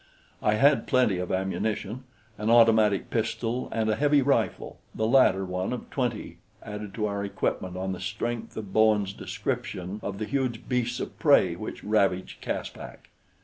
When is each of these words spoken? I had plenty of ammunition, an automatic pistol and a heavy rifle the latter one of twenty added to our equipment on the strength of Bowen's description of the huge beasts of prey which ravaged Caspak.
I 0.41 0.55
had 0.55 0.87
plenty 0.87 1.19
of 1.19 1.31
ammunition, 1.31 2.05
an 2.39 2.49
automatic 2.49 3.11
pistol 3.11 3.69
and 3.71 3.87
a 3.87 3.95
heavy 3.95 4.23
rifle 4.23 4.79
the 4.95 5.05
latter 5.05 5.45
one 5.45 5.71
of 5.71 5.91
twenty 5.91 6.39
added 6.63 6.95
to 6.95 7.05
our 7.05 7.23
equipment 7.23 7.77
on 7.77 7.91
the 7.91 7.99
strength 7.99 8.57
of 8.57 8.73
Bowen's 8.73 9.13
description 9.13 9.99
of 10.01 10.17
the 10.17 10.25
huge 10.25 10.67
beasts 10.67 10.99
of 10.99 11.19
prey 11.19 11.55
which 11.55 11.83
ravaged 11.83 12.41
Caspak. 12.41 13.09